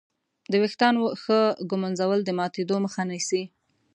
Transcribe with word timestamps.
د 0.51 0.53
وېښتانو 0.61 1.01
ښه 1.23 1.39
ږمنځول 1.69 2.19
د 2.23 2.29
ماتېدو 2.39 2.75
مخه 2.85 3.01
نیسي. 3.11 3.43